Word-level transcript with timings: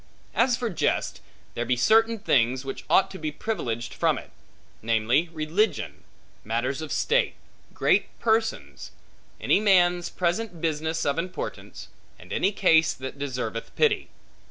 As 0.33 0.57
for 0.57 0.71
jest, 0.71 1.21
there 1.53 1.63
be 1.63 1.75
certain 1.75 2.17
things, 2.17 2.65
which 2.65 2.85
ought 2.89 3.11
to 3.11 3.19
be 3.19 3.31
privileged 3.31 3.93
from 3.93 4.17
it; 4.17 4.31
namely, 4.81 5.29
religion, 5.31 6.03
matters 6.43 6.81
of 6.81 6.91
state, 6.91 7.35
great 7.75 8.07
persons, 8.19 8.89
any 9.39 9.59
man's 9.59 10.09
present 10.09 10.59
business 10.59 11.05
of 11.05 11.19
importance, 11.19 11.87
and 12.17 12.33
any 12.33 12.51
case 12.51 12.93
that 12.93 13.19
deserveth 13.19 13.75
pity. 13.75 14.09